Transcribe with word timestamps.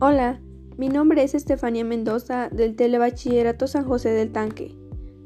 Hola, 0.00 0.40
mi 0.76 0.88
nombre 0.88 1.24
es 1.24 1.34
Estefania 1.34 1.84
Mendoza 1.84 2.48
del 2.50 2.76
Telebachillerato 2.76 3.66
San 3.66 3.84
José 3.84 4.10
del 4.10 4.30
Tanque. 4.30 4.76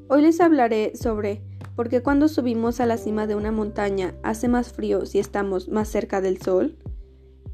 Hoy 0.08 0.22
les 0.22 0.40
hablaré 0.40 0.96
sobre 0.96 1.42
por 1.76 1.90
qué 1.90 2.02
cuando 2.02 2.26
subimos 2.26 2.80
a 2.80 2.86
la 2.86 2.96
cima 2.96 3.26
de 3.26 3.34
una 3.34 3.52
montaña 3.52 4.14
hace 4.22 4.48
más 4.48 4.72
frío 4.72 5.04
si 5.04 5.18
estamos 5.18 5.68
más 5.68 5.90
cerca 5.90 6.22
del 6.22 6.40
sol. 6.40 6.78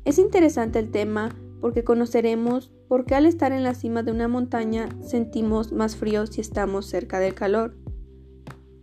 Es 0.05 0.21
interesante 0.21 0.79
el 0.79 0.93
tema 0.93 1.35
porque 1.61 1.83
conoceremos 1.83 2.71
por 2.87 3.05
qué 3.05 3.17
al 3.17 3.27
estar 3.27 3.50
en 3.50 3.64
la 3.64 3.75
cima 3.75 4.05
de 4.05 4.12
una 4.12 4.29
montaña 4.29 4.89
sentimos 5.00 5.73
más 5.73 5.96
frío 5.96 6.25
si 6.29 6.41
estamos 6.41 6.87
cerca 6.87 7.19
del 7.19 7.35
calor. 7.35 7.77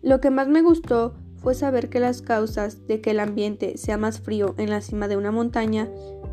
Lo 0.02 0.20
que 0.20 0.30
más 0.30 0.50
me 0.50 0.62
gustó 0.62 1.16
fue 1.46 1.54
saber 1.54 1.90
que 1.90 2.00
las 2.00 2.24
causas 2.24 2.88
de 2.88 3.02
que 3.02 3.12
el 3.12 3.20
ambiente 3.20 3.78
sea 3.78 3.98
más 3.98 4.20
frío 4.20 4.56
en 4.58 4.72
la 4.72 4.82
cima 4.82 5.08
de 5.08 5.16
una 5.16 5.30
montaña 5.30 5.88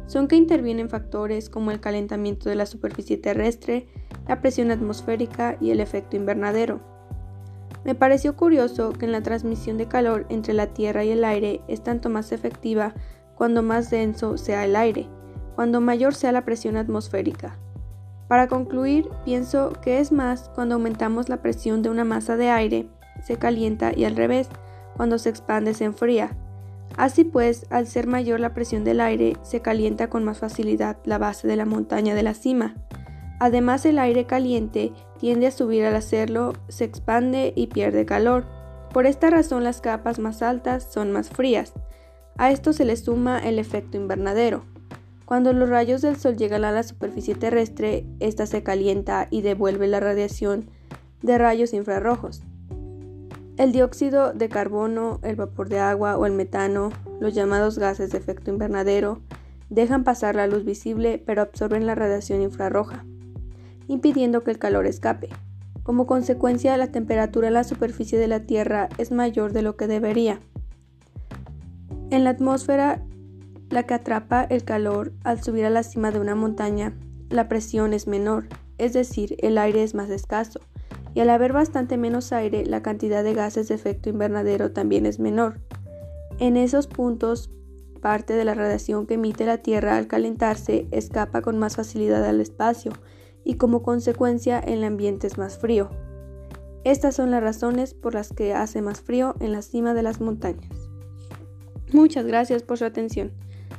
son 0.06 0.26
que 0.26 0.36
intervienen 0.36 0.88
factores 0.88 1.50
como 1.50 1.70
el 1.70 1.80
calentamiento 1.80 2.48
de 2.48 2.54
la 2.54 2.64
superficie 2.64 3.18
terrestre, 3.18 3.88
la 4.26 4.40
presión 4.40 4.70
atmosférica 4.70 5.58
y 5.60 5.70
el 5.70 5.80
efecto 5.80 6.16
invernadero. 6.16 6.80
Me 7.84 7.94
pareció 7.94 8.36
curioso 8.36 8.94
que 8.94 9.04
en 9.04 9.12
la 9.12 9.22
transmisión 9.22 9.76
de 9.76 9.86
calor 9.86 10.24
entre 10.30 10.54
la 10.54 10.68
Tierra 10.68 11.04
y 11.04 11.10
el 11.10 11.24
aire 11.24 11.60
es 11.68 11.82
tanto 11.82 12.08
más 12.08 12.32
efectiva 12.32 12.94
cuando 13.34 13.62
más 13.62 13.90
denso 13.90 14.38
sea 14.38 14.64
el 14.64 14.74
aire, 14.76 15.10
cuando 15.56 15.82
mayor 15.82 16.14
sea 16.14 16.32
la 16.32 16.46
presión 16.46 16.78
atmosférica. 16.78 17.58
Para 18.28 18.48
concluir, 18.48 19.10
pienso 19.26 19.74
que 19.82 19.98
es 19.98 20.10
más 20.10 20.50
cuando 20.54 20.76
aumentamos 20.76 21.28
la 21.28 21.42
presión 21.42 21.82
de 21.82 21.90
una 21.90 22.04
masa 22.04 22.38
de 22.38 22.48
aire, 22.48 22.88
se 23.22 23.36
calienta 23.36 23.92
y 23.94 24.06
al 24.06 24.16
revés, 24.16 24.48
cuando 24.96 25.18
se 25.18 25.28
expande 25.28 25.74
se 25.74 25.84
enfría. 25.84 26.36
Así 26.96 27.24
pues, 27.24 27.66
al 27.70 27.86
ser 27.86 28.06
mayor 28.06 28.40
la 28.40 28.54
presión 28.54 28.84
del 28.84 29.00
aire, 29.00 29.36
se 29.42 29.60
calienta 29.60 30.08
con 30.08 30.24
más 30.24 30.38
facilidad 30.38 30.98
la 31.04 31.18
base 31.18 31.48
de 31.48 31.56
la 31.56 31.64
montaña 31.64 32.14
de 32.14 32.22
la 32.22 32.34
cima. 32.34 32.74
Además, 33.40 33.84
el 33.86 33.98
aire 33.98 34.26
caliente 34.26 34.92
tiende 35.18 35.46
a 35.46 35.50
subir 35.50 35.84
al 35.84 35.96
hacerlo, 35.96 36.52
se 36.68 36.84
expande 36.84 37.52
y 37.56 37.68
pierde 37.68 38.04
calor. 38.04 38.46
Por 38.92 39.06
esta 39.06 39.30
razón 39.30 39.64
las 39.64 39.80
capas 39.80 40.18
más 40.18 40.42
altas 40.42 40.86
son 40.92 41.12
más 41.12 41.30
frías. 41.30 41.72
A 42.36 42.50
esto 42.50 42.72
se 42.72 42.84
le 42.84 42.96
suma 42.96 43.38
el 43.38 43.58
efecto 43.58 43.96
invernadero. 43.96 44.64
Cuando 45.24 45.52
los 45.52 45.68
rayos 45.68 46.02
del 46.02 46.16
sol 46.16 46.36
llegan 46.36 46.64
a 46.64 46.72
la 46.72 46.82
superficie 46.82 47.34
terrestre, 47.34 48.04
ésta 48.20 48.46
se 48.46 48.62
calienta 48.62 49.28
y 49.30 49.40
devuelve 49.40 49.86
la 49.86 49.98
radiación 49.98 50.70
de 51.22 51.38
rayos 51.38 51.72
infrarrojos. 51.72 52.42
El 53.62 53.70
dióxido 53.70 54.32
de 54.32 54.48
carbono, 54.48 55.20
el 55.22 55.36
vapor 55.36 55.68
de 55.68 55.78
agua 55.78 56.18
o 56.18 56.26
el 56.26 56.32
metano, 56.32 56.90
los 57.20 57.32
llamados 57.32 57.78
gases 57.78 58.10
de 58.10 58.18
efecto 58.18 58.50
invernadero, 58.50 59.20
dejan 59.70 60.02
pasar 60.02 60.34
la 60.34 60.48
luz 60.48 60.64
visible 60.64 61.22
pero 61.24 61.42
absorben 61.42 61.86
la 61.86 61.94
radiación 61.94 62.42
infrarroja, 62.42 63.04
impidiendo 63.86 64.42
que 64.42 64.50
el 64.50 64.58
calor 64.58 64.84
escape. 64.86 65.28
Como 65.84 66.08
consecuencia, 66.08 66.76
la 66.76 66.88
temperatura 66.88 67.46
en 67.46 67.54
la 67.54 67.62
superficie 67.62 68.18
de 68.18 68.26
la 68.26 68.40
Tierra 68.40 68.88
es 68.98 69.12
mayor 69.12 69.52
de 69.52 69.62
lo 69.62 69.76
que 69.76 69.86
debería. 69.86 70.40
En 72.10 72.24
la 72.24 72.30
atmósfera, 72.30 73.00
la 73.70 73.84
que 73.84 73.94
atrapa 73.94 74.42
el 74.42 74.64
calor 74.64 75.12
al 75.22 75.40
subir 75.40 75.66
a 75.66 75.70
la 75.70 75.84
cima 75.84 76.10
de 76.10 76.18
una 76.18 76.34
montaña, 76.34 76.94
la 77.30 77.46
presión 77.48 77.92
es 77.92 78.08
menor, 78.08 78.48
es 78.78 78.92
decir, 78.92 79.36
el 79.38 79.56
aire 79.56 79.84
es 79.84 79.94
más 79.94 80.10
escaso 80.10 80.58
y 81.14 81.20
al 81.20 81.30
haber 81.30 81.52
bastante 81.52 81.96
menos 81.96 82.32
aire, 82.32 82.64
la 82.64 82.82
cantidad 82.82 83.22
de 83.22 83.34
gases 83.34 83.68
de 83.68 83.74
efecto 83.74 84.08
invernadero 84.08 84.72
también 84.72 85.06
es 85.06 85.18
menor. 85.18 85.60
En 86.38 86.56
esos 86.56 86.86
puntos, 86.86 87.50
parte 88.00 88.34
de 88.34 88.44
la 88.44 88.54
radiación 88.54 89.06
que 89.06 89.14
emite 89.14 89.46
la 89.46 89.58
Tierra 89.58 89.96
al 89.96 90.06
calentarse 90.06 90.86
escapa 90.90 91.42
con 91.42 91.58
más 91.58 91.76
facilidad 91.76 92.24
al 92.24 92.40
espacio 92.40 92.92
y 93.44 93.54
como 93.54 93.82
consecuencia 93.82 94.58
el 94.58 94.84
ambiente 94.84 95.26
es 95.26 95.38
más 95.38 95.58
frío. 95.58 95.90
Estas 96.84 97.14
son 97.14 97.30
las 97.30 97.42
razones 97.42 97.94
por 97.94 98.14
las 98.14 98.32
que 98.32 98.54
hace 98.54 98.82
más 98.82 99.00
frío 99.00 99.36
en 99.40 99.52
la 99.52 99.62
cima 99.62 99.94
de 99.94 100.02
las 100.02 100.20
montañas. 100.20 100.88
Muchas 101.92 102.26
gracias 102.26 102.62
por 102.62 102.78
su 102.78 102.84
atención. 102.84 103.32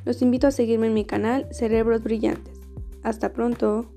Los 0.05 0.21
invito 0.21 0.47
a 0.47 0.51
seguirme 0.51 0.87
en 0.87 0.93
mi 0.93 1.05
canal 1.05 1.47
Cerebros 1.51 2.03
Brillantes. 2.03 2.59
Hasta 3.01 3.33
pronto. 3.33 3.91